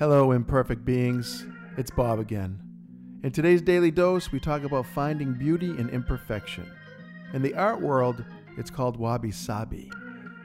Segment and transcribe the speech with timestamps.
[0.00, 1.46] Hello, imperfect beings.
[1.76, 2.58] It's Bob again.
[3.22, 6.68] In today's Daily Dose, we talk about finding beauty in imperfection.
[7.32, 8.24] In the art world,
[8.58, 9.88] it's called wabi sabi.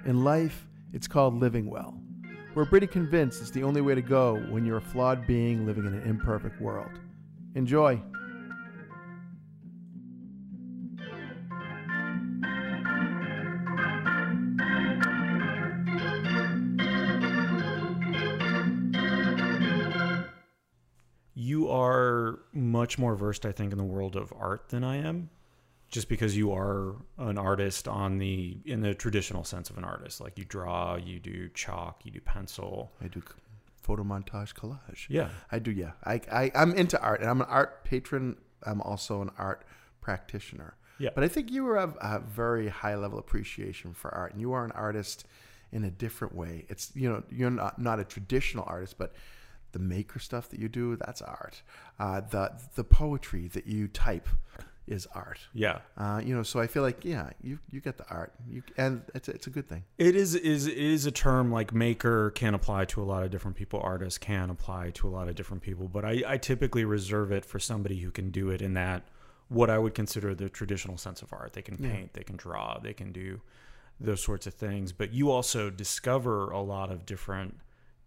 [0.05, 1.99] In life, it's called living well.
[2.54, 5.88] We're pretty convinced it's the only way to go when you're a flawed being living
[5.88, 7.00] in an imperfect world.
[7.55, 8.00] Enjoy.
[21.69, 25.29] You are much more versed, I think, in the world of art than I am,
[25.87, 30.19] just because you are an artist on the in the traditional sense of an artist.
[30.19, 32.92] Like you draw, you do chalk, you do pencil.
[33.03, 33.22] I do
[33.81, 35.05] photo montage collage.
[35.09, 35.92] Yeah, I do, yeah.
[36.03, 38.38] I, I, I'm into art, and I'm an art patron.
[38.64, 39.64] I'm also an art
[40.02, 40.75] practitioner.
[40.97, 41.11] Yeah.
[41.14, 44.66] But I think you have a very high level appreciation for art, and you are
[44.66, 45.28] an artist
[45.72, 46.66] in a different way.
[46.67, 49.14] It's you know you're not not a traditional artist, but
[49.72, 51.62] the maker stuff that you do that's art.
[52.00, 54.28] Uh, the the poetry that you type
[54.88, 55.39] is art.
[55.53, 55.80] yeah.
[55.98, 59.03] Uh, you know, so I feel like yeah, you you get the art, you and
[59.14, 59.84] it's a, it's a good thing.
[60.00, 63.30] It is is it is a term like maker can apply to a lot of
[63.30, 63.80] different people.
[63.84, 67.45] Artists can apply to a lot of different people, but I, I typically reserve it
[67.45, 69.03] for somebody who can do it in that
[69.47, 71.53] what I would consider the traditional sense of art.
[71.53, 71.92] They can Yeah.
[71.92, 73.42] paint, they can draw, they can do
[74.00, 74.92] those sorts of things.
[74.92, 77.59] But you also discover a lot of different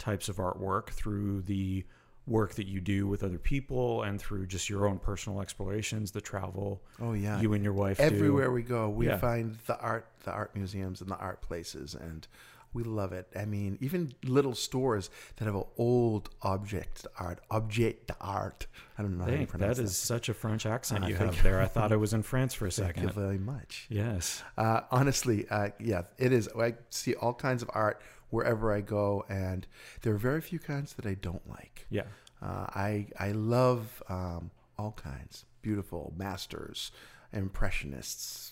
[0.02, 1.84] types of artwork through the
[2.26, 6.20] work that you do with other people and through just your own personal explorations, the
[6.20, 8.04] travel Oh yeah, you and your wife do.
[8.04, 9.16] everywhere we go we Yeah.
[9.18, 12.26] find the art the art museums and the art places and
[12.74, 18.10] we love it i mean even little stores that have an old object art object
[18.20, 21.08] art i don't know how to Thank, pronounce that is such a French accent Uh,
[21.08, 21.60] you have there.
[21.60, 23.02] I thought I was in France for a second.
[23.02, 24.42] thank you very much Yes.
[24.56, 28.00] uh, honestly uh, yeah it is i see all kinds of art
[28.32, 29.66] wherever i go and
[30.02, 31.86] there are very few kinds that i don't like.
[31.90, 32.06] Yeah.
[32.42, 35.44] uh, i i love um, all kinds.
[35.62, 36.90] Beautiful masters
[37.32, 38.50] impressionists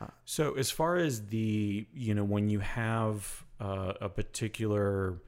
[0.00, 5.18] uh, So as far as the, you know, when you have uh, a particular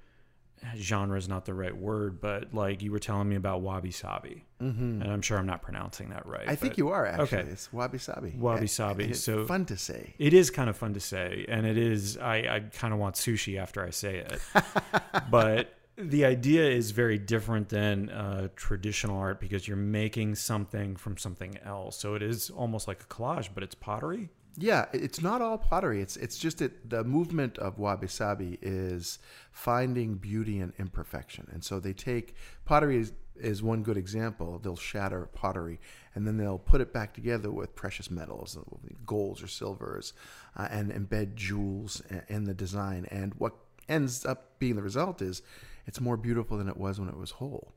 [0.76, 4.44] genre is not the right word, but like you were telling me about wabi sabi,
[4.60, 5.00] mhm.
[5.00, 6.48] and I'm sure I'm not pronouncing that right.
[6.48, 7.38] I think you are actually.
[7.38, 7.50] okay.
[7.50, 8.34] It's wabi sabi.
[8.36, 10.14] Wabi sabi, so- fun to say.
[10.18, 12.16] It is kind of fun to say, and it is.
[12.18, 14.40] I, I kind of want sushi after I say it,
[15.30, 21.16] but the idea is very different than uh, traditional art because you're making something from
[21.16, 21.98] something else.
[21.98, 24.30] So it is almost like a collage, but it's pottery.
[24.56, 26.02] Yeah, it's not all pottery.
[26.02, 29.18] It's it's just that the movement of wabi sabi is
[29.52, 32.34] finding beauty in imperfection, and so they take
[32.64, 34.58] pottery is, is one good example.
[34.58, 35.78] They'll shatter pottery,
[36.14, 38.62] and then they'll put it back together with precious metals, uh,
[39.06, 40.12] golds or silvers,
[40.56, 43.06] uh, and embed jewels in the design.
[43.10, 43.54] And what
[43.88, 45.42] ends up being the result is
[45.86, 47.74] it's more beautiful than it was when it was whole.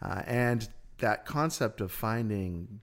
[0.00, 0.68] Uh, and
[0.98, 2.80] that concept of finding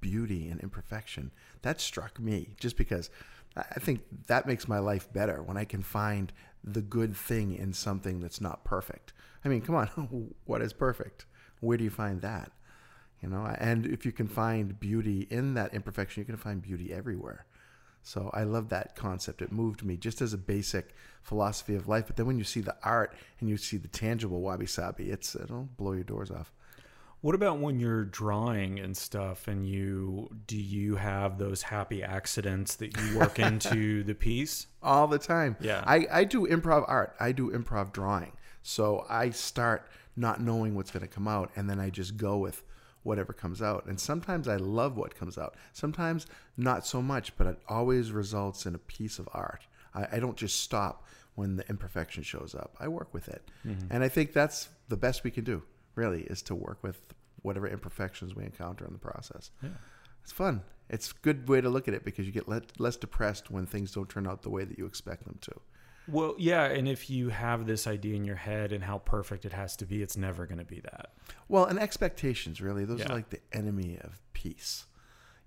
[0.00, 1.30] beauty and imperfection
[1.62, 3.10] that struck me just because
[3.56, 7.72] I think that makes my life better when I can find the good thing in
[7.72, 9.12] something that's not perfect.
[9.44, 9.86] I mean, come on,
[10.44, 11.26] what is perfect?
[11.60, 12.52] Where do you find that?
[13.22, 16.92] You know, and if you can find beauty in that imperfection, you can find beauty
[16.92, 17.44] everywhere.
[18.02, 19.42] So I love that concept.
[19.42, 22.04] It moved me just as a basic philosophy of life.
[22.06, 25.34] But then when you see the art and you see the tangible wabi sabi, it's
[25.34, 26.50] it'll blow your doors off.
[27.20, 32.76] What about when you're drawing and stuff and you do you have those happy accidents
[32.76, 34.66] that you work into the piece?
[34.82, 35.56] all the time.
[35.60, 35.82] Yeah.
[35.86, 37.14] I, I do improv art.
[37.20, 38.32] I do improv drawing.
[38.62, 39.86] So I start
[40.16, 42.62] not knowing what's going to come out and then I just go with
[43.02, 43.86] whatever comes out.
[43.86, 45.54] And sometimes I love what comes out.
[45.72, 46.26] Sometimes
[46.56, 49.66] not so much, but it always results in a piece of art.
[49.94, 52.76] I, I don't just stop when the imperfection shows up.
[52.78, 53.42] I work with it.
[53.66, 53.86] Mm-hmm.
[53.90, 55.62] And I think that's the best we can do,
[55.94, 57.00] really, is to work with
[57.42, 59.50] whatever imperfections we encounter in the process.
[59.62, 59.70] Yeah.
[60.22, 60.62] It's fun.
[60.88, 63.66] It's a good way to look at it because you get le- less depressed when
[63.66, 65.52] things don't turn out the way that you expect them to.
[66.08, 69.52] Well, yeah, and if you have this idea in your head and how perfect it
[69.52, 71.12] has to be, it's never going to be that.
[71.48, 73.06] Well, and expectations really those Yeah.
[73.12, 74.86] are like the enemy of peace.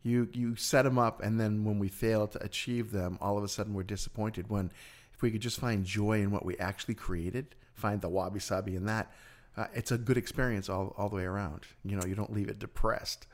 [0.04, 3.44] You you set them up, and then when we fail to achieve them, all of
[3.44, 4.50] a sudden we're disappointed.
[4.50, 4.72] When
[5.14, 8.76] if we could just find joy in what we actually created, find the wabi sabi
[8.76, 9.12] in that,
[9.56, 11.62] uh, it's a good experience all all the way around.
[11.84, 13.28] You know, you don't leave it depressed.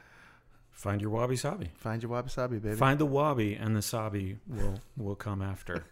[0.71, 1.71] Find your wabi sabi.
[1.77, 2.75] Find your wabi sabi, baby.
[2.75, 5.86] Find the wabi, and the sabi will will come after.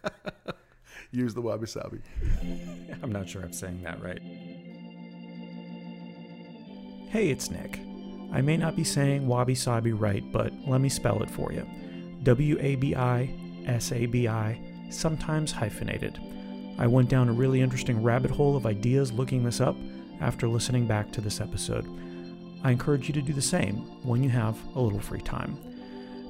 [1.10, 1.98] Use the wabi sabi.
[3.02, 4.20] I'm not sure I'm saying that right.
[7.10, 7.80] Hey, it's Nick.
[8.32, 11.66] I may not be saying wabi sabi right, but let me spell it for you.
[12.24, 13.30] W A B I
[13.66, 14.60] S A B I,
[14.90, 16.18] sometimes hyphenated.
[16.78, 19.76] I went down a really interesting rabbit hole of ideas looking this up
[20.20, 21.86] after listening back to this episode.
[22.64, 25.58] I encourage you to do the same when you have a little free time.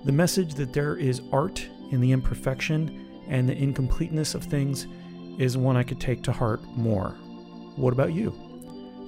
[0.04, 4.86] The message that there is art in the imperfection and the incompleteness of things
[5.38, 7.10] is one I could take to heart more.
[7.76, 8.34] What about you?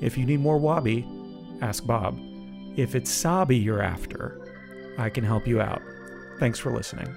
[0.01, 1.07] If you need more wabi,
[1.61, 2.19] ask Bob.
[2.77, 4.41] If it's Sabi you're after,
[4.97, 5.83] I can help you out.
[6.39, 7.15] Thanks for listening.